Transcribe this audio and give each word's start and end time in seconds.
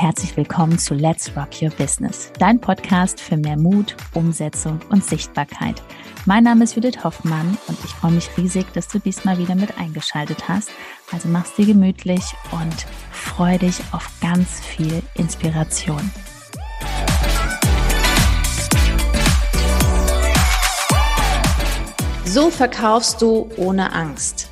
herzlich 0.00 0.36
willkommen 0.36 0.78
zu 0.78 0.94
Let's 0.94 1.32
Rock 1.36 1.60
Your 1.60 1.70
Business, 1.70 2.30
dein 2.38 2.60
Podcast 2.60 3.20
für 3.20 3.36
mehr 3.36 3.56
Mut, 3.58 3.96
Umsetzung 4.14 4.78
und 4.90 5.04
Sichtbarkeit. 5.04 5.82
Mein 6.24 6.44
Name 6.44 6.62
ist 6.62 6.76
Judith 6.76 7.02
Hoffmann 7.02 7.58
und 7.66 7.76
ich 7.84 7.90
freue 7.90 8.12
mich 8.12 8.30
riesig, 8.36 8.72
dass 8.74 8.86
du 8.86 9.00
diesmal 9.00 9.38
wieder 9.38 9.56
mit 9.56 9.76
eingeschaltet 9.76 10.48
hast. 10.48 10.70
Also 11.10 11.26
mach's 11.28 11.52
dir 11.56 11.66
gemütlich 11.66 12.22
und 12.52 12.86
freu 13.10 13.58
dich 13.58 13.80
auf 13.90 14.08
ganz 14.20 14.60
viel 14.60 15.02
Inspiration. 15.14 16.12
So 22.24 22.50
verkaufst 22.50 23.20
du 23.20 23.50
ohne 23.56 23.92
Angst. 23.92 24.48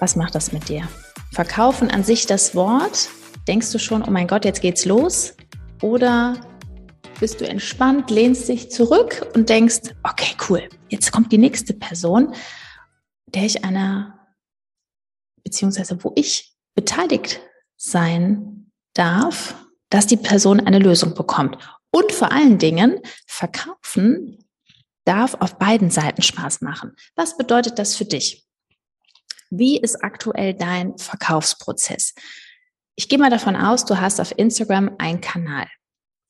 Was 0.00 0.16
macht 0.16 0.34
das 0.34 0.50
mit 0.50 0.68
dir? 0.68 0.88
Verkaufen 1.30 1.88
an 1.88 2.02
sich 2.02 2.26
das 2.26 2.56
Wort 2.56 3.10
Denkst 3.50 3.72
du 3.72 3.80
schon, 3.80 4.04
oh 4.04 4.12
mein 4.12 4.28
Gott, 4.28 4.44
jetzt 4.44 4.60
geht's 4.60 4.84
los? 4.84 5.34
Oder 5.82 6.40
bist 7.18 7.40
du 7.40 7.48
entspannt, 7.48 8.08
lehnst 8.08 8.48
dich 8.48 8.70
zurück 8.70 9.26
und 9.34 9.48
denkst, 9.48 9.92
okay, 10.04 10.36
cool, 10.48 10.68
jetzt 10.88 11.10
kommt 11.10 11.32
die 11.32 11.38
nächste 11.38 11.74
Person, 11.74 12.32
der 13.26 13.42
ich 13.42 13.64
einer, 13.64 14.24
beziehungsweise 15.42 15.98
wo 16.04 16.12
ich 16.14 16.54
beteiligt 16.76 17.40
sein 17.76 18.70
darf, 18.94 19.56
dass 19.88 20.06
die 20.06 20.16
Person 20.16 20.60
eine 20.60 20.78
Lösung 20.78 21.14
bekommt. 21.14 21.58
Und 21.90 22.12
vor 22.12 22.30
allen 22.30 22.58
Dingen, 22.58 23.00
verkaufen 23.26 24.44
darf 25.04 25.34
auf 25.34 25.58
beiden 25.58 25.90
Seiten 25.90 26.22
Spaß 26.22 26.60
machen. 26.60 26.94
Was 27.16 27.36
bedeutet 27.36 27.80
das 27.80 27.96
für 27.96 28.04
dich? 28.04 28.46
Wie 29.50 29.76
ist 29.76 30.04
aktuell 30.04 30.54
dein 30.54 30.96
Verkaufsprozess? 30.98 32.14
Ich 33.00 33.08
gehe 33.08 33.18
mal 33.18 33.30
davon 33.30 33.56
aus, 33.56 33.86
du 33.86 33.98
hast 33.98 34.20
auf 34.20 34.34
Instagram 34.36 34.90
einen 34.98 35.22
Kanal. 35.22 35.66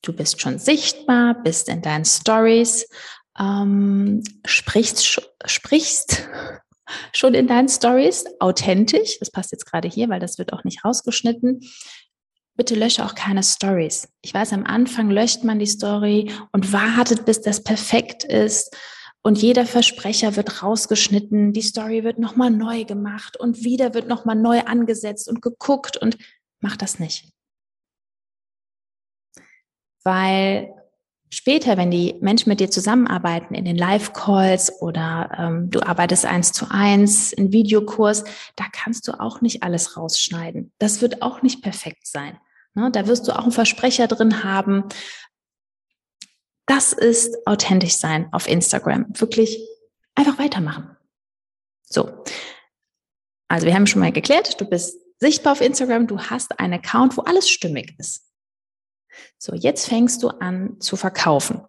Du 0.03 0.13
bist 0.13 0.41
schon 0.41 0.61
sichtbar, 0.61 1.35
bist 1.43 1.69
in 1.69 1.83
deinen 1.83 2.05
Stories, 2.05 2.87
ähm, 3.37 4.23
sprichst, 4.45 5.21
sprichst 5.47 6.29
schon 7.13 7.35
in 7.35 7.49
deinen 7.49 7.69
Stories 7.69 8.25
authentisch. 8.39 9.19
Das 9.19 9.33
passt 9.33 9.51
jetzt 9.51 9.67
gerade 9.67 9.89
hier, 9.89 10.09
weil 10.11 10.21
das 10.21 10.39
wird 10.39 10.53
auch 10.53 10.63
nicht 10.63 10.85
rausgeschnitten. 10.85 11.59
Bitte 12.55 12.77
lösche 12.77 13.05
auch 13.05 13.17
keine 13.17 13.43
Stories. 13.43 14.09
Ich 14.23 14.33
weiß, 14.33 14.53
am 14.53 14.65
Anfang 14.65 15.11
löscht 15.11 15.43
man 15.43 15.59
die 15.59 15.67
Story 15.67 16.31
und 16.53 16.73
wartet, 16.73 17.25
bis 17.25 17.41
das 17.41 17.65
perfekt 17.65 18.23
ist. 18.23 18.77
Und 19.23 19.43
jeder 19.43 19.67
Versprecher 19.67 20.37
wird 20.37 20.63
rausgeschnitten, 20.63 21.53
die 21.53 21.63
Story 21.63 22.05
wird 22.05 22.21
nochmal 22.21 22.51
neu 22.51 22.85
gemacht 22.85 23.37
und 23.37 23.65
wieder 23.65 23.93
wird 23.93 24.07
nochmal 24.07 24.37
neu 24.37 24.61
angesetzt 24.61 25.29
und 25.29 25.43
geguckt 25.43 25.97
und 25.97 26.17
mach 26.61 26.77
das 26.77 26.99
nicht. 26.99 27.33
Weil 30.03 30.75
später, 31.31 31.77
wenn 31.77 31.91
die 31.91 32.17
Menschen 32.21 32.49
mit 32.49 32.61
dir 32.61 32.71
zusammenarbeiten 32.71 33.55
in 33.55 33.65
den 33.65 33.77
Live-Calls 33.77 34.81
oder 34.81 35.31
ähm, 35.39 35.71
du 35.71 35.81
arbeitest 35.81 36.25
eins 36.25 36.53
zu 36.53 36.71
eins 36.71 37.33
in 37.33 37.53
Videokurs, 37.53 38.25
da 38.57 38.65
kannst 38.73 39.09
du 39.09 39.21
auch 39.21 39.41
nicht 39.41 39.63
alles 39.63 39.97
rausschneiden. 39.97 40.73
Das 40.79 41.01
wird 41.01 41.23
auch 41.23 41.43
nicht 41.43 41.63
perfekt 41.63 42.07
sein. 42.07 42.39
Ne? 42.75 42.91
Da 42.91 43.07
wirst 43.07 43.29
du 43.29 43.33
auch 43.33 43.43
einen 43.43 43.53
Versprecher 43.53 44.07
drin 44.07 44.43
haben. 44.45 44.85
Das 46.67 46.93
ist 46.93 47.47
authentisch 47.47 47.97
sein 47.97 48.33
auf 48.33 48.49
Instagram. 48.49 49.07
Wirklich 49.19 49.61
einfach 50.15 50.39
weitermachen. 50.39 50.97
So. 51.85 52.25
Also 53.49 53.67
wir 53.67 53.75
haben 53.75 53.89
schon 53.89 54.01
mal 54.01 54.13
geklärt, 54.13 54.61
du 54.61 54.65
bist 54.65 54.97
sichtbar 55.21 55.53
auf 55.53 55.61
Instagram, 55.61 56.07
du 56.07 56.19
hast 56.19 56.59
einen 56.59 56.75
Account, 56.75 57.17
wo 57.17 57.23
alles 57.23 57.49
stimmig 57.49 57.95
ist. 57.99 58.27
So, 59.39 59.55
jetzt 59.55 59.89
fängst 59.89 60.23
du 60.23 60.29
an 60.29 60.81
zu 60.81 60.97
verkaufen. 60.97 61.63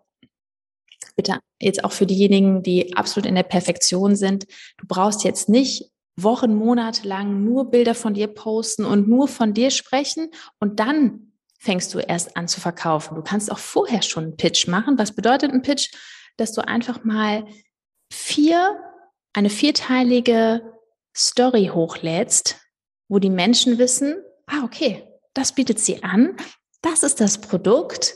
Bitte 1.15 1.39
jetzt 1.59 1.83
auch 1.83 1.91
für 1.91 2.05
diejenigen, 2.05 2.63
die 2.63 2.95
absolut 2.95 3.27
in 3.27 3.35
der 3.35 3.43
Perfektion 3.43 4.15
sind. 4.15 4.47
Du 4.77 4.87
brauchst 4.87 5.23
jetzt 5.23 5.49
nicht 5.49 5.91
Wochen, 6.15 6.55
Monate 6.55 7.07
lang 7.07 7.43
nur 7.43 7.69
Bilder 7.69 7.95
von 7.95 8.13
dir 8.13 8.27
posten 8.27 8.85
und 8.85 9.07
nur 9.07 9.27
von 9.27 9.53
dir 9.53 9.71
sprechen 9.71 10.29
und 10.59 10.79
dann 10.79 11.33
fängst 11.59 11.93
du 11.93 11.99
erst 11.99 12.35
an 12.37 12.47
zu 12.47 12.59
verkaufen. 12.59 13.15
Du 13.15 13.21
kannst 13.21 13.51
auch 13.51 13.59
vorher 13.59 14.01
schon 14.01 14.23
einen 14.23 14.37
Pitch 14.37 14.67
machen. 14.67 14.97
Was 14.97 15.13
bedeutet 15.13 15.51
ein 15.51 15.61
Pitch? 15.61 15.93
Dass 16.37 16.53
du 16.53 16.67
einfach 16.67 17.03
mal 17.03 17.45
vier, 18.11 18.79
eine 19.33 19.49
vierteilige 19.49 20.61
Story 21.15 21.69
hochlädst, 21.73 22.60
wo 23.11 23.19
die 23.19 23.29
Menschen 23.29 23.77
wissen, 23.77 24.15
ah, 24.47 24.63
okay, 24.63 25.03
das 25.33 25.53
bietet 25.53 25.79
sie 25.79 26.01
an, 26.01 26.37
das 26.81 27.03
ist 27.03 27.19
das 27.19 27.41
Produkt. 27.41 28.15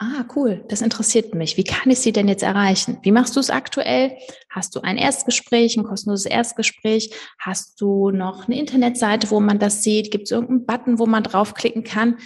Ah, 0.00 0.24
cool, 0.34 0.64
das 0.68 0.80
interessiert 0.80 1.36
mich. 1.36 1.56
Wie 1.56 1.62
kann 1.62 1.88
ich 1.88 2.00
sie 2.00 2.10
denn 2.10 2.26
jetzt 2.26 2.42
erreichen? 2.42 2.98
Wie 3.02 3.12
machst 3.12 3.36
du 3.36 3.40
es 3.40 3.50
aktuell? 3.50 4.16
Hast 4.50 4.74
du 4.74 4.80
ein 4.80 4.96
Erstgespräch, 4.96 5.76
ein 5.76 5.84
kostenloses 5.84 6.26
Erstgespräch? 6.26 7.14
Hast 7.38 7.80
du 7.80 8.10
noch 8.10 8.48
eine 8.48 8.58
Internetseite, 8.58 9.30
wo 9.30 9.38
man 9.38 9.60
das 9.60 9.84
sieht? 9.84 10.10
Gibt 10.10 10.24
es 10.24 10.32
irgendeinen 10.32 10.66
Button, 10.66 10.98
wo 10.98 11.06
man 11.06 11.22
draufklicken 11.22 11.84
kann? 11.84 12.18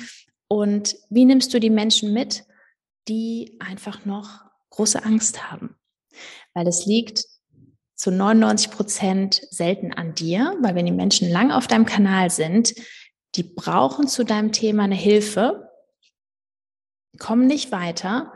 Und 0.49 0.97
wie 1.11 1.27
nimmst 1.27 1.53
du 1.53 1.61
die 1.61 1.71
Menschen 1.71 2.15
mit, 2.15 2.45
die 3.09 3.59
einfach 3.61 4.07
noch 4.07 4.41
große 4.71 5.05
Angst 5.05 5.51
haben? 5.51 5.77
Weil 6.55 6.67
es 6.67 6.87
liegt 6.87 7.25
zu 8.03 8.11
99 8.11 8.73
Prozent 8.73 9.43
selten 9.53 9.93
an 9.93 10.13
dir, 10.17 10.57
weil 10.61 10.75
wenn 10.75 10.87
die 10.87 10.91
Menschen 10.91 11.31
lang 11.31 11.53
auf 11.53 11.69
deinem 11.69 11.87
Kanal 11.87 12.31
sind, 12.31 12.75
die 13.37 13.45
brauchen 13.45 14.09
zu 14.09 14.25
deinem 14.25 14.51
Thema 14.51 14.83
eine 14.83 14.97
Hilfe, 14.97 15.71
kommen 17.21 17.47
nicht 17.47 17.71
weiter, 17.71 18.33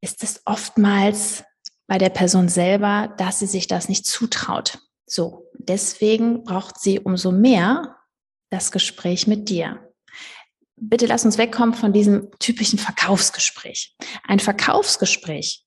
ist 0.00 0.22
es 0.22 0.40
oftmals 0.46 1.44
bei 1.86 1.98
der 1.98 2.08
Person 2.08 2.48
selber, 2.48 3.14
dass 3.18 3.40
sie 3.40 3.46
sich 3.46 3.66
das 3.66 3.90
nicht 3.90 4.06
zutraut. 4.06 4.78
So, 5.04 5.50
deswegen 5.58 6.44
braucht 6.44 6.80
sie 6.80 7.00
umso 7.00 7.30
mehr 7.30 7.98
das 8.48 8.72
Gespräch 8.72 9.26
mit 9.26 9.50
dir. 9.50 9.92
Bitte 10.76 11.04
lass 11.04 11.26
uns 11.26 11.36
wegkommen 11.36 11.74
von 11.74 11.92
diesem 11.92 12.30
typischen 12.38 12.78
Verkaufsgespräch. 12.78 13.94
Ein 14.26 14.40
Verkaufsgespräch 14.40 15.63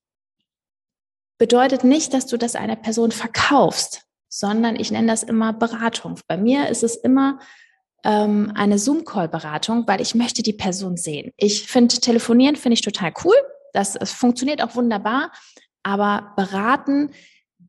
bedeutet 1.38 1.84
nicht, 1.84 2.14
dass 2.14 2.25
du 2.25 2.38
das 2.38 2.56
einer 2.56 2.75
Person 2.75 3.12
verkaufst, 3.12 4.03
sondern 4.30 4.75
ich 4.75 4.92
nenne 4.92 5.08
das 5.08 5.24
immer 5.24 5.53
Beratung. 5.53 6.20
Bei 6.28 6.38
mir 6.38 6.68
ist 6.70 6.84
es 6.84 6.96
immer 6.96 7.40
ähm, 8.03 8.52
eine 8.56 8.80
Zoom-Call-Beratung, 8.80 9.88
weil 9.88 10.02
ich 10.02 10.16
möchte 10.16 10.44
die 10.44 10.53
Person 10.53 10.98
sehen. 10.98 11.31
Ich 11.38 11.68
finde, 11.68 11.96
telefonieren 12.00 12.56
finde 12.56 12.74
ich 12.74 12.81
total 12.81 13.14
cool. 13.24 13.36
Das, 13.74 13.94
das 13.94 14.12
funktioniert 14.12 14.62
auch 14.62 14.75
wunderbar. 14.75 15.31
Aber 15.84 16.34
beraten, 16.36 17.12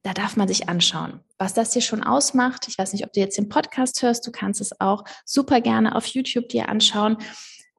da 0.02 0.12
darf 0.12 0.36
man 0.36 0.48
sich 0.48 0.68
anschauen. 0.68 1.20
Was 1.38 1.54
das 1.54 1.72
hier 1.72 1.82
schon 1.82 2.02
ausmacht, 2.02 2.66
ich 2.68 2.78
weiß 2.78 2.92
nicht, 2.92 3.04
ob 3.04 3.12
du 3.12 3.20
jetzt 3.20 3.38
den 3.38 3.48
Podcast 3.48 4.02
hörst, 4.02 4.26
du 4.26 4.32
kannst 4.32 4.60
es 4.60 4.80
auch 4.80 5.04
super 5.24 5.60
gerne 5.60 5.94
auf 5.94 6.06
YouTube 6.06 6.48
dir 6.48 6.68
anschauen 6.68 7.18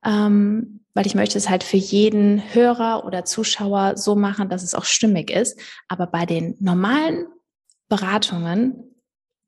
ähm, 0.06 0.82
weil 0.94 1.08
ich 1.08 1.16
möchte 1.16 1.38
es 1.38 1.50
halt 1.50 1.64
für 1.64 1.78
jeden 1.78 2.54
Hörer 2.54 3.06
oder 3.06 3.26
Zuschauer 3.26 3.96
so 3.96 4.16
machen, 4.16 4.50
dass 4.50 4.64
es 4.64 4.76
auch 4.76 4.86
stimmig 4.86 5.30
ist. 5.30 5.60
Aber 5.88 6.08
bei 6.08 6.26
den 6.26 6.56
normalen 6.60 7.28
Beratungen 7.88 8.84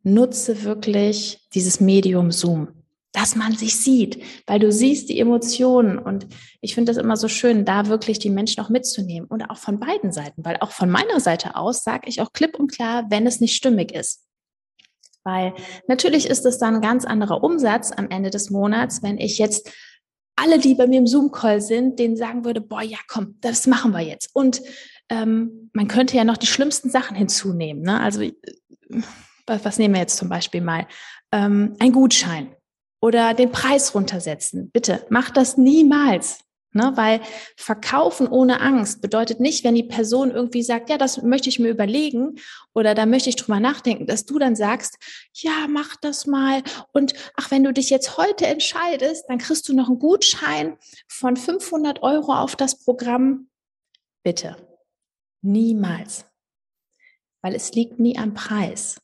nutze 0.04 0.64
wirklich 0.64 1.48
dieses 1.54 1.80
Medium 1.80 2.32
Zoom, 2.32 2.70
dass 3.12 3.36
man 3.36 3.56
sich 3.56 3.78
sieht, 3.78 4.24
weil 4.48 4.60
du 4.60 4.72
siehst 4.72 5.10
die 5.10 5.20
Emotionen 5.20 6.00
und 6.00 6.28
ich 6.62 6.74
finde 6.74 6.92
das 6.92 7.04
immer 7.04 7.18
so 7.18 7.28
schön, 7.28 7.66
da 7.66 7.88
wirklich 7.88 8.20
die 8.20 8.30
Menschen 8.30 8.64
auch 8.64 8.70
mitzunehmen 8.70 9.28
und 9.30 9.44
auch 9.44 9.58
von 9.58 9.80
beiden 9.80 10.12
Seiten, 10.12 10.46
weil 10.46 10.58
auch 10.62 10.72
von 10.72 10.90
meiner 10.90 11.20
Seite 11.20 11.56
aus 11.56 11.84
sage 11.84 12.08
ich 12.08 12.22
auch 12.22 12.34
klipp 12.34 12.58
und 12.58 12.72
klar, 12.72 13.06
wenn 13.10 13.28
es 13.28 13.42
nicht 13.42 13.56
stimmig 13.56 13.94
ist. 13.94 14.26
Weil 15.24 15.54
natürlich 15.88 16.28
ist 16.28 16.46
es 16.46 16.58
dann 16.58 16.76
ein 16.76 16.82
ganz 16.82 17.06
anderer 17.06 17.44
Umsatz 17.44 17.92
am 17.92 18.10
Ende 18.10 18.32
des 18.32 18.50
Monats, 18.50 19.04
wenn 19.04 19.20
ich 19.20 19.38
jetzt 19.38 19.70
alle, 20.36 20.60
die 20.60 20.76
bei 20.76 20.88
mir 20.88 21.00
im 21.00 21.08
Zoom-Call 21.08 21.62
sind, 21.62 22.00
denen 22.00 22.18
sagen 22.18 22.46
würde, 22.46 22.62
boah, 22.62 22.82
ja, 22.82 22.98
komm, 23.08 23.36
das 23.42 23.68
machen 23.68 23.92
wir 23.92 24.02
jetzt. 24.02 24.30
Und 24.34 24.62
ähm, 25.10 25.70
man 25.74 25.88
könnte 25.88 26.16
ja 26.18 26.24
noch 26.24 26.38
die 26.38 26.48
schlimmsten 26.48 26.90
Sachen 26.90 27.16
hinzunehmen. 27.16 27.84
Ne? 27.84 28.00
Also 28.00 28.22
äh, 28.22 28.34
was, 29.46 29.78
nehmen 29.78 29.94
wir 29.94 30.02
jetzt 30.02 30.18
zum 30.18 30.30
Beispiel 30.30 30.62
mal? 30.62 30.88
Ähm, 31.32 31.76
ein 31.80 31.92
Gutschein 31.92 32.56
oder 33.02 33.34
den 33.34 33.52
Preis 33.52 33.94
runtersetzen. 33.94 34.72
Bitte, 34.72 35.06
mach 35.10 35.30
das 35.30 35.58
niemals. 35.58 36.40
Ne, 36.74 36.94
weil 36.96 37.20
verkaufen 37.58 38.30
ohne 38.30 38.62
Angst 38.62 39.02
bedeutet 39.02 39.42
nicht, 39.42 39.66
wenn 39.66 39.76
die 39.76 39.84
Person 39.84 40.32
irgendwie 40.32 40.64
sagt, 40.64 40.90
ja, 40.90 40.98
das 40.98 41.22
möchte 41.22 41.50
ich 41.50 41.60
mir 41.60 41.68
überlegen 41.68 42.36
oder 42.74 42.96
da 42.96 43.06
möchte 43.06 43.28
ich 43.28 43.36
drüber 43.36 43.60
nachdenken, 43.60 44.08
dass 44.08 44.26
du 44.26 44.40
dann 44.40 44.56
sagst, 44.56 44.98
ja, 45.34 45.68
mach 45.68 45.98
das 45.98 46.28
mal 46.28 46.64
und 46.94 47.14
ach, 47.36 47.52
wenn 47.52 47.66
du 47.66 47.74
dich 47.74 47.90
jetzt 47.90 48.16
heute 48.16 48.48
entscheidest, 48.48 49.26
dann 49.28 49.38
kriegst 49.38 49.68
du 49.68 49.76
noch 49.76 49.90
einen 49.90 50.00
Gutschein 50.00 50.78
von 51.10 51.36
500 51.36 52.04
Euro 52.04 52.34
auf 52.36 52.56
das 52.56 52.82
Programm. 52.82 53.50
Bitte, 54.24 54.56
niemals, 55.42 56.24
weil 57.42 57.54
es 57.54 57.74
liegt 57.74 58.00
nie 58.00 58.18
am 58.18 58.34
Preis. 58.34 59.02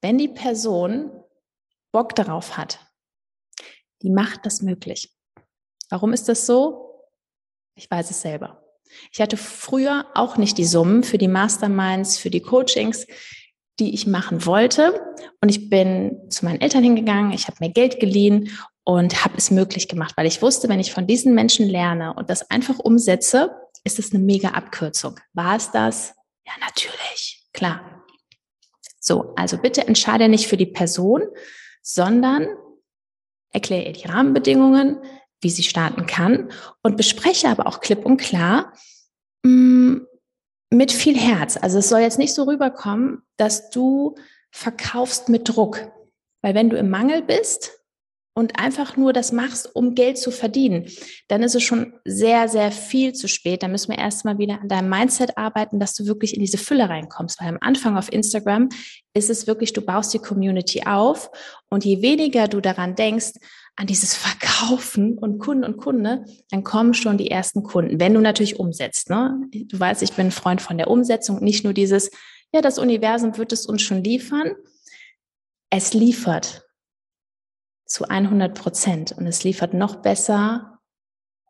Wenn 0.00 0.16
die 0.16 0.28
Person 0.28 1.10
Bock 1.92 2.14
darauf 2.14 2.56
hat, 2.56 2.78
Die 4.02 4.10
macht 4.10 4.46
das 4.46 4.62
möglich. 4.62 5.14
Warum 5.90 6.12
ist 6.12 6.28
das 6.28 6.46
so? 6.46 6.89
Ich 7.80 7.90
weiß 7.90 8.10
es 8.10 8.20
selber. 8.20 8.62
Ich 9.10 9.22
hatte 9.22 9.38
früher 9.38 10.04
auch 10.14 10.36
nicht 10.36 10.58
die 10.58 10.66
Summen 10.66 11.02
für 11.02 11.16
die 11.16 11.28
Masterminds, 11.28 12.18
für 12.18 12.28
die 12.28 12.42
Coachings, 12.42 13.06
die 13.78 13.94
ich 13.94 14.06
machen 14.06 14.44
wollte. 14.44 15.00
Und 15.40 15.48
ich 15.48 15.70
bin 15.70 16.28
zu 16.28 16.44
meinen 16.44 16.60
Eltern 16.60 16.84
hingegangen, 16.84 17.32
ich 17.32 17.46
habe 17.46 17.56
mir 17.60 17.70
Geld 17.70 17.98
geliehen 17.98 18.50
und 18.84 19.24
habe 19.24 19.38
es 19.38 19.50
möglich 19.50 19.88
gemacht, 19.88 20.14
weil 20.18 20.26
ich 20.26 20.42
wusste, 20.42 20.68
wenn 20.68 20.78
ich 20.78 20.92
von 20.92 21.06
diesen 21.06 21.34
Menschen 21.34 21.66
lerne 21.66 22.12
und 22.12 22.28
das 22.28 22.50
einfach 22.50 22.78
umsetze, 22.78 23.50
ist 23.82 23.98
es 23.98 24.12
eine 24.12 24.22
mega 24.22 24.50
Abkürzung. 24.50 25.18
War 25.32 25.56
es 25.56 25.70
das? 25.70 26.14
Ja, 26.44 26.52
natürlich, 26.60 27.48
klar. 27.54 28.04
So, 29.00 29.32
also 29.36 29.56
bitte 29.56 29.86
entscheide 29.86 30.28
nicht 30.28 30.48
für 30.48 30.58
die 30.58 30.66
Person, 30.66 31.22
sondern 31.80 32.46
erkläre 33.52 33.86
ihr 33.86 33.92
die 33.94 34.06
Rahmenbedingungen, 34.06 34.98
wie 35.40 35.50
sie 35.50 35.62
starten 35.62 36.06
kann 36.06 36.50
und 36.82 36.96
bespreche 36.96 37.48
aber 37.48 37.66
auch 37.66 37.80
klipp 37.80 38.04
und 38.04 38.18
klar 38.18 38.72
mm, 39.42 39.96
mit 40.70 40.92
viel 40.92 41.16
Herz. 41.18 41.56
Also 41.56 41.78
es 41.78 41.88
soll 41.88 42.00
jetzt 42.00 42.18
nicht 42.18 42.34
so 42.34 42.44
rüberkommen, 42.44 43.22
dass 43.36 43.70
du 43.70 44.14
verkaufst 44.50 45.28
mit 45.28 45.48
Druck. 45.48 45.90
Weil 46.42 46.54
wenn 46.54 46.70
du 46.70 46.76
im 46.76 46.90
Mangel 46.90 47.22
bist, 47.22 47.79
und 48.34 48.58
einfach 48.58 48.96
nur 48.96 49.12
das 49.12 49.32
machst, 49.32 49.74
um 49.74 49.94
Geld 49.94 50.16
zu 50.16 50.30
verdienen, 50.30 50.86
dann 51.28 51.42
ist 51.42 51.54
es 51.54 51.62
schon 51.62 51.94
sehr, 52.04 52.48
sehr 52.48 52.70
viel 52.70 53.12
zu 53.12 53.28
spät. 53.28 53.62
Da 53.62 53.68
müssen 53.68 53.90
wir 53.90 53.98
erstmal 53.98 54.38
wieder 54.38 54.60
an 54.60 54.68
deinem 54.68 54.88
Mindset 54.88 55.36
arbeiten, 55.36 55.80
dass 55.80 55.94
du 55.94 56.06
wirklich 56.06 56.34
in 56.34 56.40
diese 56.40 56.58
Fülle 56.58 56.88
reinkommst. 56.88 57.40
Weil 57.40 57.48
am 57.48 57.58
Anfang 57.60 57.96
auf 57.96 58.12
Instagram 58.12 58.68
ist 59.14 59.30
es 59.30 59.46
wirklich, 59.46 59.72
du 59.72 59.82
baust 59.82 60.14
die 60.14 60.20
Community 60.20 60.82
auf 60.86 61.30
und 61.70 61.84
je 61.84 62.02
weniger 62.02 62.46
du 62.46 62.60
daran 62.60 62.94
denkst, 62.94 63.32
an 63.76 63.86
dieses 63.86 64.14
Verkaufen 64.16 65.18
und 65.18 65.38
Kunden 65.38 65.64
und 65.64 65.76
Kunde, 65.76 66.24
dann 66.50 66.62
kommen 66.62 66.94
schon 66.94 67.18
die 67.18 67.30
ersten 67.30 67.62
Kunden, 67.62 67.98
wenn 67.98 68.14
du 68.14 68.20
natürlich 68.20 68.60
umsetzt. 68.60 69.10
Ne? 69.10 69.40
Du 69.52 69.78
weißt, 69.78 70.02
ich 70.02 70.12
bin 70.12 70.26
ein 70.26 70.32
Freund 70.32 70.62
von 70.62 70.78
der 70.78 70.88
Umsetzung, 70.88 71.42
nicht 71.42 71.64
nur 71.64 71.72
dieses, 71.72 72.10
ja, 72.52 72.60
das 72.60 72.78
Universum 72.78 73.36
wird 73.38 73.52
es 73.52 73.66
uns 73.66 73.82
schon 73.82 74.04
liefern. 74.04 74.52
Es 75.70 75.94
liefert 75.94 76.64
zu 77.90 78.08
100 78.08 78.56
Prozent. 78.56 79.12
Und 79.12 79.26
es 79.26 79.42
liefert 79.42 79.74
noch 79.74 79.96
besser, 79.96 80.78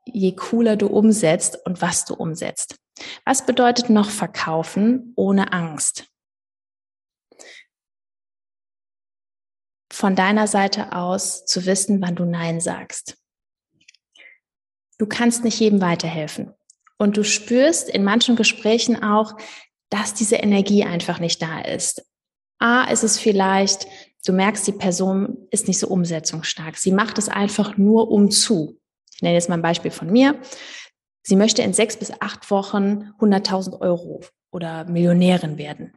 je 0.07 0.35
cooler 0.35 0.77
du 0.77 0.87
umsetzt 0.87 1.59
und 1.67 1.83
was 1.83 2.07
du 2.07 2.15
umsetzt. 2.15 2.77
Was 3.25 3.45
bedeutet 3.45 3.91
noch 3.91 4.09
verkaufen 4.09 5.13
ohne 5.17 5.53
Angst? 5.53 6.07
Von 9.93 10.17
deiner 10.17 10.47
Seite 10.47 10.93
aus 10.93 11.45
zu 11.45 11.67
wissen, 11.67 12.01
wann 12.01 12.17
du 12.17 12.25
Nein 12.25 12.61
sagst. 12.61 13.19
Du 14.99 15.07
kannst 15.07 15.45
nicht 15.45 15.61
jedem 15.61 15.81
weiterhelfen. 15.83 16.55
Und 16.97 17.17
du 17.17 17.25
spürst 17.25 17.89
in 17.89 18.05
manchen 18.05 18.37
Gesprächen 18.37 19.03
auch, 19.03 19.37
dass 19.91 20.15
diese 20.15 20.37
Energie 20.37 20.85
einfach 20.85 21.19
nicht 21.19 21.43
da 21.43 21.61
ist. 21.61 22.07
A, 22.59 22.85
ist 22.85 23.03
es 23.03 23.19
vielleicht, 23.19 23.87
du 24.27 24.33
merkst, 24.33 24.67
die 24.67 24.73
Person 24.73 25.49
ist 25.51 25.69
nicht 25.69 25.79
so 25.79 25.89
umsetzungsstark. 25.89 26.77
Sie 26.77 26.93
macht 26.93 27.19
es 27.19 27.29
einfach 27.29 27.77
nur 27.77 28.11
um 28.11 28.31
zu. 28.31 28.79
Ich 29.15 29.23
nenne 29.23 29.35
jetzt 29.35 29.49
mal 29.49 29.57
ein 29.57 29.63
Beispiel 29.63 29.91
von 29.91 30.11
mir. 30.11 30.41
Sie 31.23 31.37
möchte 31.37 31.63
in 31.63 31.73
sechs 31.73 31.97
bis 31.97 32.13
acht 32.21 32.51
Wochen 32.51 33.13
100.000 33.19 33.81
Euro 33.81 34.21
oder 34.51 34.85
Millionärin 34.85 35.59
werden. 35.59 35.95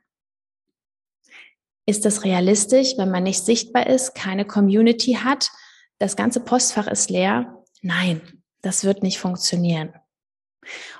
Ist 1.86 2.06
das 2.06 2.24
realistisch, 2.24 2.98
wenn 2.98 3.12
man 3.12 3.24
nicht 3.24 3.44
sichtbar 3.44 3.88
ist, 3.88 4.16
keine 4.16 4.46
Community 4.46 5.14
hat, 5.14 5.52
das 6.00 6.16
ganze 6.16 6.40
Postfach 6.40 6.88
ist 6.88 7.10
leer? 7.10 7.64
Nein, 7.82 8.44
das 8.62 8.84
wird 8.84 9.04
nicht 9.04 9.20
funktionieren. 9.20 9.94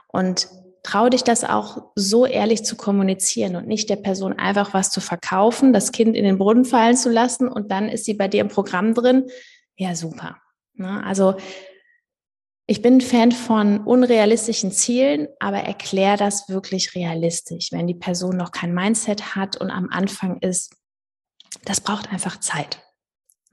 Und 0.08 0.50
trau 0.84 1.10
dich 1.10 1.24
das 1.24 1.44
auch 1.44 1.92
so 1.96 2.26
ehrlich 2.26 2.64
zu 2.64 2.76
kommunizieren 2.76 3.56
und 3.56 3.68
nicht 3.68 3.90
der 3.90 3.96
Person 3.96 4.34
einfach 4.34 4.74
was 4.74 4.92
zu 4.92 5.02
verkaufen, 5.02 5.74
das 5.74 5.92
Kind 5.92 6.16
in 6.16 6.26
den 6.26 6.38
Brunnen 6.38 6.66
fallen 6.66 6.98
zu 6.98 7.10
lassen 7.10 7.48
und 7.48 7.72
dann 7.72 7.90
ist 7.90 8.06
sie 8.06 8.14
bei 8.14 8.28
dir 8.28 8.42
im 8.42 8.50
Programm 8.50 8.94
drin. 8.94 9.30
Ja, 9.78 9.96
super. 9.96 10.38
Ne? 10.76 11.04
Also 11.04 11.36
ich 12.66 12.82
bin 12.82 13.02
Fan 13.02 13.32
von 13.32 13.80
unrealistischen 13.82 14.72
Zielen, 14.72 15.28
aber 15.40 15.60
erklär 15.60 16.18
das 16.18 16.48
wirklich 16.48 16.96
realistisch. 16.96 17.72
Wenn 17.72 17.88
die 17.88 17.94
Person 17.94 18.38
noch 18.38 18.52
kein 18.52 18.74
Mindset 18.74 19.36
hat 19.36 19.58
und 19.58 19.70
am 19.70 19.90
Anfang 19.90 20.40
ist, 20.40 20.76
das 21.66 21.82
braucht 21.82 22.12
einfach 22.12 22.40
Zeit. 22.40 22.82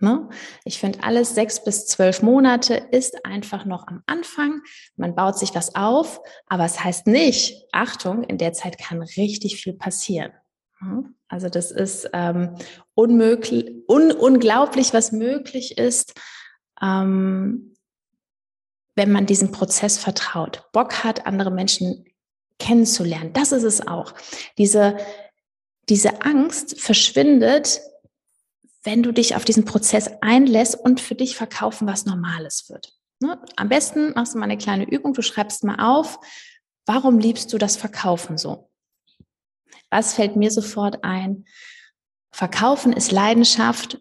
Ne? 0.01 0.29
Ich 0.65 0.79
finde, 0.79 1.03
alles 1.03 1.35
sechs 1.35 1.63
bis 1.63 1.87
zwölf 1.87 2.23
Monate 2.23 2.75
ist 2.75 3.27
einfach 3.27 3.67
noch 3.67 3.87
am 3.87 4.03
Anfang. 4.07 4.63
Man 4.97 5.15
baut 5.15 5.39
sich 5.39 5.55
was 5.55 5.75
auf, 5.75 6.21
aber 6.47 6.65
es 6.65 6.83
heißt 6.83 7.07
nicht, 7.07 7.67
Achtung, 7.73 8.25
in 8.25 8.39
der 8.39 8.55
Zeit 8.55 8.79
kann 8.79 9.03
richtig 9.03 9.63
viel 9.63 9.75
passieren. 9.75 10.33
Ne? 10.81 11.05
Also 11.29 11.51
das 11.51 11.71
ist 11.71 12.09
ähm, 12.15 12.57
unmöglich, 12.95 13.71
un, 13.87 14.11
unglaublich, 14.11 14.95
was 14.95 15.13
möglich 15.13 15.77
ist, 15.77 16.19
ähm, 16.81 17.77
wenn 18.97 19.13
man 19.13 19.27
diesem 19.27 19.53
Prozess 19.53 19.99
vertraut, 19.99 20.69
Bock 20.73 21.05
hat, 21.05 21.27
andere 21.27 21.51
Menschen 21.51 22.07
kennenzulernen. 22.59 23.35
Das 23.35 23.53
ist 23.53 23.65
es 23.65 23.87
auch. 23.87 24.15
Diese, 24.57 24.97
diese 25.91 26.23
Angst 26.23 26.81
verschwindet, 26.81 27.81
wenn 28.83 29.03
du 29.03 29.13
dich 29.13 29.37
auf 29.37 29.45
diesen 29.45 29.65
Prozess 29.65 30.11
einlässt 30.21 30.75
und 30.75 31.01
für 31.01 31.15
dich 31.15 31.37
verkaufen, 31.37 31.87
was 31.87 32.07
Normales 32.07 32.69
wird. 32.71 32.95
Ne? 33.21 33.41
Am 33.57 33.69
besten 33.69 34.13
machst 34.15 34.35
du 34.35 34.39
mal 34.39 34.45
eine 34.45 34.59
kleine 34.59 34.89
Übung, 34.91 35.13
du 35.13 35.23
schreibst 35.23 35.65
mal 35.65 35.77
auf, 35.77 36.19
warum 36.87 37.19
liebst 37.19 37.53
du 37.53 37.59
das 37.59 37.77
Verkaufen 37.77 38.39
so? 38.39 38.71
Was 39.91 40.15
fällt 40.15 40.37
mir 40.37 40.51
sofort 40.51 41.05
ein? 41.05 41.45
Verkaufen 42.33 42.93
ist 42.93 43.13
Leidenschaft, 43.13 44.01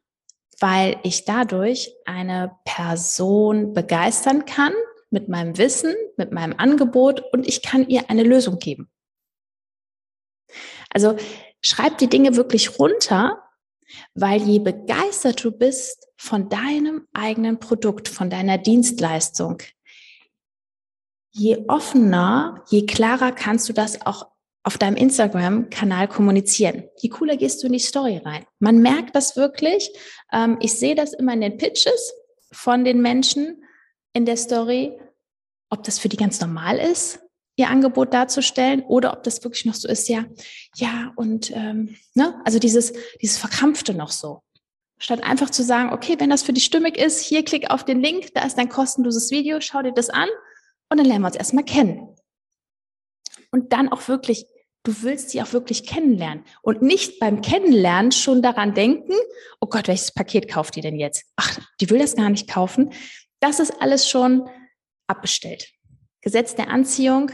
weil 0.60 1.00
ich 1.04 1.26
dadurch 1.26 1.94
eine 2.06 2.56
Person 2.64 3.74
begeistern 3.74 4.46
kann 4.46 4.74
mit 5.10 5.28
meinem 5.28 5.58
Wissen, 5.58 5.96
mit 6.16 6.32
meinem 6.32 6.54
Angebot 6.58 7.24
und 7.34 7.48
ich 7.48 7.62
kann 7.62 7.88
ihr 7.88 8.10
eine 8.10 8.24
Lösung 8.24 8.60
geben. 8.60 8.90
Also 10.90 11.18
schreib 11.62 11.98
die 11.98 12.08
Dinge 12.08 12.36
wirklich 12.36 12.80
runter 12.80 13.49
weil 14.14 14.42
je 14.42 14.60
begeistert 14.60 15.44
du 15.44 15.52
bist 15.52 16.08
von 16.18 16.50
deinem 16.50 17.08
eigenen 17.14 17.60
Produkt, 17.60 18.08
von 18.08 18.30
deiner 18.30 18.58
Dienstleistung, 18.58 19.60
je 21.32 21.66
offener, 21.68 22.64
je 22.70 22.86
klarer 22.86 23.32
kannst 23.32 23.70
du 23.70 23.74
das 23.74 24.06
auch 24.06 24.28
auf 24.64 24.78
deinem 24.78 24.98
Instagram-Kanal 24.98 26.08
kommunizieren. 26.08 26.84
Je 26.98 27.10
cooler 27.10 27.38
gehst 27.38 27.64
du 27.64 27.68
in 27.68 27.74
die 27.74 27.80
Story 27.80 28.18
rein. 28.24 28.46
Man 28.60 28.80
merkt 28.80 29.16
das 29.16 29.38
wirklich. 29.38 29.90
Ähm, 30.32 30.58
ich 30.60 30.74
sehe 30.74 30.96
das 30.96 31.14
immer 31.14 31.34
in 31.34 31.42
den 31.42 31.58
Pitches 31.58 32.14
von 32.52 32.84
den 32.84 33.02
Menschen 33.02 33.64
in 34.14 34.26
der 34.26 34.38
Story, 34.38 35.00
ob 35.70 35.84
das 35.84 36.00
für 36.00 36.10
die 36.10 36.18
ganz 36.18 36.42
normal 36.42 36.78
ist, 36.78 37.20
ihr 37.60 37.70
Angebot 37.70 38.14
darzustellen 38.14 38.82
oder 38.82 39.14
ob 39.14 39.24
das 39.24 39.44
wirklich 39.44 39.66
noch 39.66 39.74
so 39.74 39.88
ist, 39.88 40.08
ja, 40.08 40.26
ja, 40.76 41.12
und 41.16 41.52
ähm, 41.52 41.96
ne, 42.14 42.40
also 42.46 42.58
dieses, 42.58 42.94
dieses 43.22 43.38
Verkrampfte 43.38 43.94
noch 43.94 44.12
so. 44.12 44.42
Statt 44.98 45.24
einfach 45.24 45.50
zu 45.50 45.64
sagen, 45.64 45.94
okay, 45.94 46.16
wenn 46.20 46.30
das 46.30 46.44
für 46.44 46.54
dich 46.54 46.66
stimmig 46.66 46.98
ist, 46.98 47.22
hier 47.22 47.44
klick 47.44 47.70
auf 47.70 47.86
den 47.86 48.02
Link, 48.02 48.34
da 48.34 48.46
ist 48.46 48.58
dein 48.58 48.70
kostenloses 48.70 49.32
Video, 49.32 49.62
schau 49.62 49.82
dir 49.82 49.94
das 49.94 50.10
an 50.10 50.28
und 50.90 50.98
dann 50.98 51.06
lernen 51.06 51.22
wir 51.22 51.28
uns 51.28 51.36
erstmal 51.36 51.64
kennen. 51.64 52.16
Und 53.52 53.74
dann 53.74 53.90
auch 53.90 54.08
wirklich, 54.08 54.46
du 54.84 54.94
willst 55.02 55.30
sie 55.30 55.42
auch 55.42 55.54
wirklich 55.54 55.86
kennenlernen 55.86 56.44
und 56.62 56.82
nicht 56.82 57.20
beim 57.20 57.42
Kennenlernen 57.42 58.12
schon 58.12 58.42
daran 58.42 58.74
denken, 58.74 59.14
oh 59.60 59.68
Gott, 59.68 59.88
welches 59.88 60.14
Paket 60.14 60.50
kauft 60.50 60.76
die 60.76 60.82
denn 60.82 60.98
jetzt? 60.98 61.26
Ach, 61.36 61.60
die 61.82 61.90
will 61.90 62.00
das 62.00 62.16
gar 62.16 62.30
nicht 62.30 62.50
kaufen. 62.50 62.94
Das 63.40 63.60
ist 63.60 63.82
alles 63.82 64.10
schon 64.10 64.50
abbestellt. 65.08 65.70
Gesetz 66.22 66.56
der 66.56 66.70
Anziehung, 66.70 67.32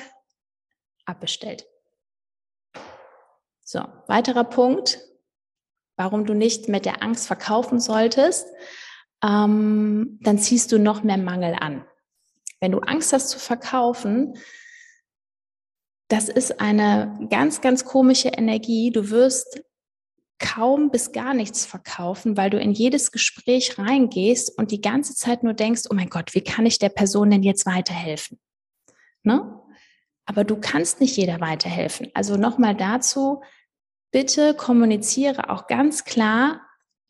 abbestellt. 1.06 1.66
So, 3.64 3.84
weiterer 4.08 4.44
Punkt, 4.44 5.00
warum 5.98 6.26
du 6.26 6.34
nicht 6.34 6.70
mit 6.70 6.86
der 6.86 7.02
Angst 7.02 7.28
verkaufen 7.28 7.80
solltest, 7.80 8.48
ähm, 9.24 10.20
dann 10.22 10.38
ziehst 10.38 10.72
du 10.72 10.78
noch 10.78 11.04
mehr 11.04 11.18
Mangel 11.18 11.56
an. 11.60 11.86
Wenn 12.60 12.72
du 12.72 12.80
Angst 12.80 13.14
hast 13.14 13.30
zu 13.30 13.40
verkaufen, 13.40 14.38
das 16.08 16.30
ist 16.30 16.60
eine 16.60 17.28
ganz, 17.30 17.62
ganz 17.62 17.86
komische 17.86 18.30
Energie. 18.30 18.92
Du 18.92 19.10
wirst 19.10 19.62
kaum 20.38 20.92
bis 20.92 21.12
gar 21.12 21.34
nichts 21.34 21.66
verkaufen, 21.66 22.38
weil 22.38 22.50
du 22.50 22.60
in 22.60 22.72
jedes 22.72 23.12
Gespräch 23.12 23.80
reingehst 23.80 24.58
und 24.58 24.72
die 24.72 24.82
ganze 24.82 25.16
Zeit 25.16 25.44
nur 25.44 25.54
denkst, 25.54 25.84
oh 25.90 25.96
mein 25.96 26.10
Gott, 26.10 26.36
wie 26.36 26.44
kann 26.44 26.66
ich 26.66 26.78
der 26.78 26.90
Person 26.90 27.32
denn 27.32 27.44
jetzt 27.44 27.66
weiterhelfen? 27.66 28.40
Ne? 29.24 29.60
Aber 30.26 30.44
du 30.44 30.58
kannst 30.60 31.02
nicht 31.02 31.18
jeder 31.18 31.40
weiterhelfen. 31.40 32.10
Also 32.14 32.38
nochmal 32.38 32.76
dazu, 32.76 33.42
bitte 34.12 34.54
kommuniziere 34.54 35.50
auch 35.50 35.68
ganz 35.68 36.04
klar, 36.04 36.62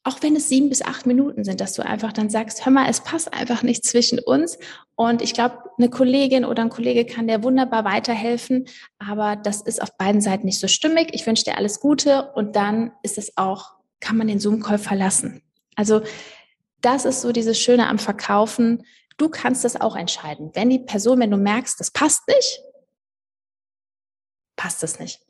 auch 0.04 0.22
wenn 0.22 0.36
es 0.36 0.50
sieben 0.50 0.70
bis 0.70 0.84
acht 0.84 1.08
Minuten 1.08 1.44
sind, 1.44 1.60
dass 1.60 1.74
du 1.74 1.84
einfach 1.84 2.14
dann 2.14 2.30
sagst, 2.30 2.64
hör 2.64 2.72
mal, 2.72 2.88
es 2.88 3.02
passt 3.02 3.34
einfach 3.34 3.64
nicht 3.64 3.84
zwischen 3.84 4.20
uns. 4.20 4.60
Und 4.96 5.24
ich 5.24 5.34
glaube, 5.34 5.58
eine 5.78 5.90
Kollegin 5.90 6.46
oder 6.46 6.62
ein 6.62 6.70
Kollege 6.70 7.06
kann 7.06 7.28
dir 7.28 7.42
wunderbar 7.42 7.86
weiterhelfen, 7.86 8.68
aber 9.00 9.36
das 9.36 9.62
ist 9.62 9.82
auf 9.82 9.98
beiden 9.98 10.22
Seiten 10.22 10.46
nicht 10.46 10.60
so 10.60 10.68
stimmig. 10.68 11.10
Ich 11.14 11.26
wünsche 11.26 11.44
dir 11.44 11.58
alles 11.58 11.80
Gute 11.80 12.32
und 12.34 12.56
dann 12.56 12.92
ist 13.02 13.18
es 13.18 13.36
auch, 13.36 13.74
kann 14.00 14.16
man 14.16 14.28
den 14.28 14.40
Zoom-Call 14.40 14.78
verlassen. 14.78 15.42
Also 15.76 16.02
das 16.82 17.06
ist 17.06 17.22
so 17.22 17.32
dieses 17.32 17.60
Schöne 17.60 17.88
am 17.88 17.98
Verkaufen. 17.98 18.84
Du 19.18 19.30
kannst 19.30 19.64
das 19.64 19.80
auch 19.80 19.96
entscheiden. 19.96 20.52
Wenn 20.54 20.70
die 20.70 20.80
Person, 20.80 21.20
wenn 21.20 21.32
du 21.32 21.38
merkst, 21.38 21.80
das 21.80 21.90
passt 21.90 22.28
nicht, 22.28 22.62
passt 24.56 24.84
es 24.84 25.00
nicht. 25.00 25.22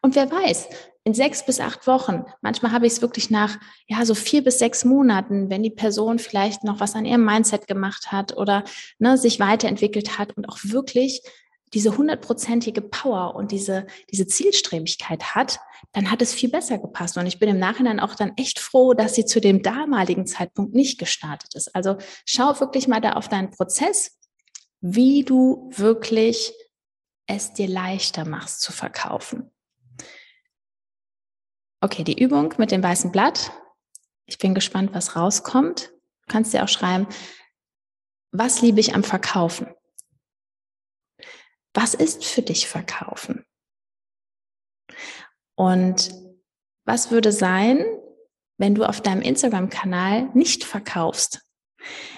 Und 0.00 0.14
wer 0.14 0.30
weiß, 0.30 0.68
in 1.04 1.14
sechs 1.14 1.44
bis 1.44 1.60
acht 1.60 1.86
Wochen, 1.86 2.24
manchmal 2.40 2.72
habe 2.72 2.86
ich 2.86 2.94
es 2.94 3.02
wirklich 3.02 3.30
nach, 3.30 3.58
ja, 3.86 4.04
so 4.04 4.14
vier 4.14 4.44
bis 4.44 4.58
sechs 4.58 4.84
Monaten, 4.84 5.50
wenn 5.50 5.62
die 5.62 5.70
Person 5.70 6.18
vielleicht 6.18 6.62
noch 6.62 6.80
was 6.80 6.94
an 6.94 7.04
ihrem 7.04 7.24
Mindset 7.24 7.66
gemacht 7.66 8.12
hat 8.12 8.36
oder 8.36 8.64
ne, 8.98 9.18
sich 9.18 9.40
weiterentwickelt 9.40 10.18
hat 10.18 10.36
und 10.36 10.48
auch 10.48 10.58
wirklich 10.62 11.22
diese 11.74 11.96
hundertprozentige 11.96 12.82
Power 12.82 13.34
und 13.34 13.50
diese, 13.50 13.86
diese 14.10 14.26
Zielstrebigkeit 14.26 15.34
hat, 15.34 15.58
dann 15.92 16.10
hat 16.10 16.20
es 16.22 16.34
viel 16.34 16.50
besser 16.50 16.78
gepasst. 16.78 17.16
Und 17.16 17.26
ich 17.26 17.38
bin 17.38 17.48
im 17.48 17.58
Nachhinein 17.58 17.98
auch 17.98 18.14
dann 18.14 18.32
echt 18.36 18.58
froh, 18.58 18.92
dass 18.92 19.14
sie 19.14 19.24
zu 19.24 19.40
dem 19.40 19.62
damaligen 19.62 20.26
Zeitpunkt 20.26 20.74
nicht 20.74 20.98
gestartet 20.98 21.54
ist. 21.54 21.74
Also 21.74 21.96
schau 22.26 22.60
wirklich 22.60 22.88
mal 22.88 23.00
da 23.00 23.12
auf 23.12 23.28
deinen 23.28 23.50
Prozess, 23.50 24.18
wie 24.80 25.24
du 25.24 25.70
wirklich 25.74 26.52
es 27.34 27.52
dir 27.52 27.68
leichter 27.68 28.24
machst 28.24 28.60
zu 28.60 28.72
verkaufen. 28.72 29.50
Okay, 31.80 32.04
die 32.04 32.22
Übung 32.22 32.54
mit 32.58 32.70
dem 32.70 32.82
weißen 32.82 33.10
Blatt. 33.10 33.52
Ich 34.26 34.38
bin 34.38 34.54
gespannt, 34.54 34.94
was 34.94 35.16
rauskommt. 35.16 35.92
Du 36.22 36.32
kannst 36.32 36.52
dir 36.52 36.62
auch 36.62 36.68
schreiben, 36.68 37.06
was 38.30 38.62
liebe 38.62 38.80
ich 38.80 38.94
am 38.94 39.02
Verkaufen? 39.02 39.66
Was 41.74 41.94
ist 41.94 42.24
für 42.24 42.42
dich 42.42 42.68
Verkaufen? 42.68 43.44
Und 45.54 46.12
was 46.84 47.10
würde 47.10 47.32
sein, 47.32 47.84
wenn 48.58 48.74
du 48.74 48.84
auf 48.84 49.00
deinem 49.00 49.22
Instagram-Kanal 49.22 50.30
nicht 50.34 50.64
verkaufst? 50.64 51.42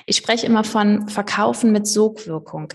Ich 0.07 0.17
spreche 0.17 0.47
immer 0.47 0.65
von 0.65 1.09
Verkaufen 1.09 1.73
mit 1.73 1.87
Sogwirkung. 1.87 2.73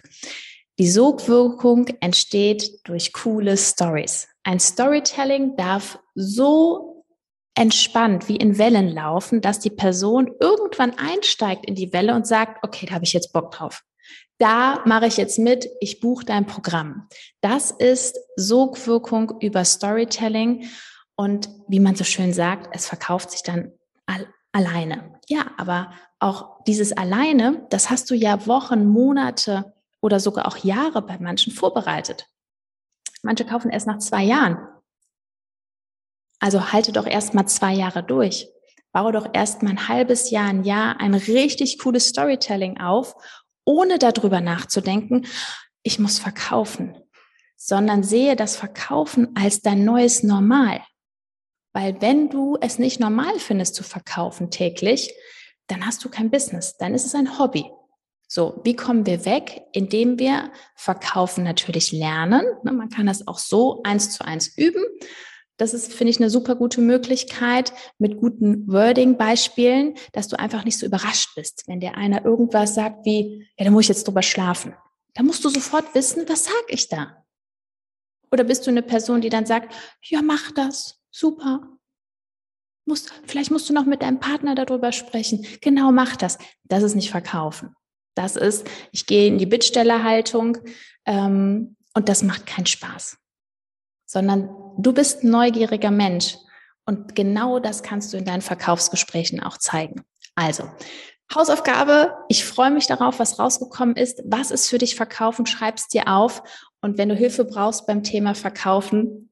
Die 0.79 0.89
Sogwirkung 0.89 1.88
entsteht 2.00 2.88
durch 2.88 3.12
coole 3.12 3.57
Stories. 3.57 4.29
Ein 4.43 4.62
Storytelling 4.62 5.57
darf 5.57 6.00
so 6.15 7.03
entspannt 7.53 8.29
wie 8.29 8.38
in 8.38 8.57
Wellen 8.57 8.88
laufen, 8.88 9.41
dass 9.41 9.59
die 9.59 9.71
Person 9.71 10.31
irgendwann 10.39 10.98
einsteigt 10.98 11.65
in 11.65 11.75
die 11.75 11.91
Welle 11.91 12.15
und 12.15 12.25
sagt, 12.25 12.63
okay, 12.63 12.86
da 12.86 12.93
habe 12.93 13.03
ich 13.03 13.12
jetzt 13.12 13.33
Bock 13.33 13.51
drauf. 13.51 13.83
Da 14.38 14.81
mache 14.86 15.07
ich 15.07 15.17
jetzt 15.17 15.38
mit, 15.38 15.69
ich 15.81 16.00
buche 16.00 16.24
dein 16.24 16.45
Programm. 16.45 17.09
Das 17.41 17.71
ist 17.71 18.17
Sogwirkung 18.38 19.33
über 19.41 19.65
Storytelling 19.65 20.69
und 21.17 21.50
wie 21.67 21.81
man 21.81 21.98
so 21.98 22.05
schön 22.05 22.31
sagt, 22.31 22.74
es 22.74 22.88
verkauft 22.88 23.31
sich 23.31 23.43
dann 23.43 23.74
all, 24.05 24.25
alleine. 24.53 25.19
Ja, 25.27 25.51
aber 25.57 25.91
auch 26.19 26.63
dieses 26.63 26.93
alleine, 26.93 27.67
das 27.69 27.89
hast 27.89 28.09
du 28.09 28.15
ja 28.15 28.48
Wochen, 28.48 28.88
Monate 28.88 29.74
oder 30.01 30.20
sogar 30.20 30.48
auch 30.48 30.58
Jahre 30.58 31.01
bei 31.01 31.18
manchen 31.20 31.53
vorbereitet. 31.53 32.27
Manche 33.22 33.46
kaufen 33.46 33.70
erst 33.70 33.88
nach 33.88 34.00
zwei 34.00 34.24
Jahren. 34.24 34.58
Also 36.39 36.72
halte 36.72 36.91
doch 36.91 37.06
erst 37.06 37.34
mal 37.34 37.48
zwei 37.48 37.74
Jahre 37.74 38.03
durch. 38.03 38.48
Baue 38.91 39.12
doch 39.12 39.27
erst 39.34 39.62
mal 39.62 39.72
ein 39.72 39.88
halbes 39.88 40.32
Jahr, 40.32 40.48
ein 40.48 40.63
Jahr 40.63 41.00
ein 41.00 41.13
richtig 41.13 41.79
cooles 41.79 42.08
Storytelling 42.08 42.79
auf, 42.79 43.15
ohne 43.65 44.00
darüber 44.00 44.41
nachzudenken, 44.41 45.27
ich 45.84 46.00
muss 46.00 46.18
verkaufen, 46.18 46.98
sondern 47.56 48.03
sehe 48.03 48.36
das 48.36 48.56
Verkaufen 48.56 49.36
als 49.36 49.62
dein 49.62 49.86
neues 49.86 50.24
Normal. 50.24 50.82
Weil 51.74 52.01
wenn 52.01 52.29
du 52.29 52.58
es 52.60 52.79
nicht 52.79 53.00
normal 53.00 53.38
findest 53.38 53.75
zu 53.75 53.84
verkaufen 53.84 54.50
täglich, 54.50 55.13
dann 55.68 55.86
hast 55.86 56.03
du 56.03 56.10
kein 56.10 56.32
Business, 56.32 56.77
dann 56.77 56.96
ist 56.96 57.06
es 57.06 57.13
ein 57.13 57.38
Hobby. 57.38 57.70
So, 58.31 58.62
wie 58.63 58.75
kommen 58.75 59.07
wir 59.07 59.25
weg? 59.25 59.63
Indem 59.71 60.19
wir 60.19 60.51
Verkaufen 60.75 61.43
natürlich 61.43 61.91
lernen. 61.91 62.45
Ne, 62.63 62.71
man 62.71 62.89
kann 62.89 63.07
das 63.07 63.27
auch 63.27 63.39
so 63.39 63.81
eins 63.83 64.12
zu 64.12 64.24
eins 64.24 64.55
üben. 64.55 64.83
Das 65.57 65.74
ist, 65.74 65.91
finde 65.91 66.12
ich, 66.12 66.19
eine 66.19 66.29
super 66.29 66.55
gute 66.55 66.79
Möglichkeit 66.79 67.74
mit 67.98 68.19
guten 68.19 68.71
Wording-Beispielen, 68.71 69.95
dass 70.13 70.27
du 70.27 70.38
einfach 70.38 70.63
nicht 70.63 70.77
so 70.77 70.86
überrascht 70.86 71.31
bist, 71.36 71.63
wenn 71.67 71.79
der 71.79 71.98
einer 71.98 72.24
irgendwas 72.24 72.75
sagt 72.75 73.03
wie, 73.03 73.48
ja, 73.57 73.65
da 73.65 73.71
muss 73.71 73.86
ich 73.86 73.89
jetzt 73.89 74.07
drüber 74.07 74.21
schlafen. 74.21 74.75
Da 75.15 75.24
musst 75.24 75.43
du 75.43 75.50
sofort 75.50 75.95
wissen, 75.95 76.29
was 76.29 76.45
sag 76.45 76.63
ich 76.67 76.88
da? 76.88 77.25
Oder 78.31 78.43
bist 78.43 78.67
du 78.67 78.69
eine 78.69 78.83
Person, 78.83 79.21
die 79.21 79.29
dann 79.29 79.48
sagt, 79.48 79.74
ja, 80.03 80.21
mach 80.21 80.51
das, 80.51 81.01
super. 81.09 81.62
Muss, 82.86 83.07
vielleicht 83.25 83.50
musst 83.50 83.67
du 83.69 83.74
noch 83.74 83.86
mit 83.86 84.03
deinem 84.03 84.19
Partner 84.19 84.53
darüber 84.53 84.91
sprechen. 84.91 85.48
Genau, 85.62 85.91
mach 85.91 86.15
das. 86.15 86.38
Das 86.65 86.83
ist 86.83 86.95
nicht 86.95 87.09
verkaufen. 87.09 87.75
Das 88.19 88.35
ist, 88.35 88.67
ich 88.91 89.05
gehe 89.05 89.27
in 89.27 89.38
die 89.38 89.45
Bittstellerhaltung 89.45 90.57
ähm, 91.05 91.77
und 91.93 92.09
das 92.09 92.21
macht 92.21 92.45
keinen 92.45 92.65
Spaß. 92.65 93.17
Sondern 94.05 94.49
du 94.77 94.91
bist 94.91 95.23
ein 95.23 95.29
neugieriger 95.29 95.89
Mensch 95.89 96.35
und 96.85 97.15
genau 97.15 97.59
das 97.59 97.81
kannst 97.81 98.11
du 98.11 98.17
in 98.17 98.25
deinen 98.25 98.41
Verkaufsgesprächen 98.41 99.41
auch 99.41 99.57
zeigen. 99.57 100.03
Also, 100.35 100.69
Hausaufgabe, 101.33 102.13
ich 102.27 102.43
freue 102.43 102.71
mich 102.71 102.88
darauf, 102.88 103.19
was 103.19 103.39
rausgekommen 103.39 103.95
ist. 103.95 104.21
Was 104.25 104.51
ist 104.51 104.67
für 104.67 104.79
dich 104.79 104.97
Verkaufen? 104.97 105.45
Schreib's 105.45 105.88
dir 105.88 106.09
auf. 106.09 106.43
Und 106.81 106.97
wenn 106.97 107.07
du 107.07 107.15
Hilfe 107.15 107.45
brauchst 107.45 107.88
beim 107.88 108.03
Thema 108.03 108.35
Verkaufen, 108.35 109.31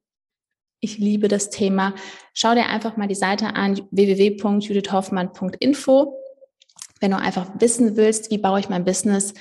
ich 0.79 0.97
liebe 0.97 1.27
das 1.27 1.49
Thema. 1.49 1.93
Schau 2.33 2.53
dir 2.53 2.67
einfach 2.67 2.95
mal 2.95 3.09
die 3.09 3.15
Seite 3.15 3.47
an 3.47 3.81
www.judithhoffmann.info 3.91 6.23
wenn 6.99 7.11
du 7.11 7.17
einfach 7.17 7.47
wissen 7.59 7.95
willst, 7.95 8.31
wie 8.31 8.37
baue 8.37 8.59
ich 8.59 8.69
mein 8.69 8.85
Business, 8.85 9.33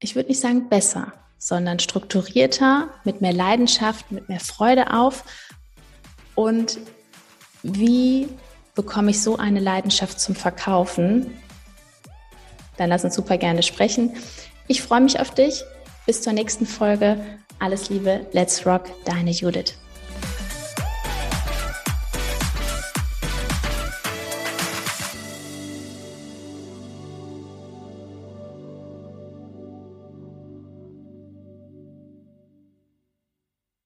ich 0.00 0.14
würde 0.14 0.28
nicht 0.28 0.40
sagen 0.40 0.68
besser, 0.68 1.12
sondern 1.38 1.78
strukturierter, 1.78 2.90
mit 3.04 3.20
mehr 3.20 3.32
Leidenschaft, 3.32 4.10
mit 4.10 4.28
mehr 4.28 4.40
Freude 4.40 4.92
auf 4.92 5.24
und 6.34 6.78
wie 7.62 8.28
bekomme 8.74 9.10
ich 9.10 9.22
so 9.22 9.36
eine 9.36 9.60
Leidenschaft 9.60 10.20
zum 10.20 10.34
Verkaufen, 10.34 11.32
dann 12.76 12.90
lass 12.90 13.04
uns 13.04 13.14
super 13.14 13.38
gerne 13.38 13.62
sprechen. 13.62 14.14
Ich 14.68 14.82
freue 14.82 15.00
mich 15.00 15.18
auf 15.18 15.32
dich. 15.32 15.64
Bis 16.06 16.22
zur 16.22 16.34
nächsten 16.34 16.66
Folge. 16.66 17.18
Alles 17.58 17.88
Liebe, 17.88 18.26
let's 18.32 18.66
rock, 18.66 18.84
deine 19.04 19.30
Judith. 19.30 19.74